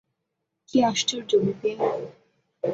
[0.69, 1.77] কী আশ্চর্য বিপিন!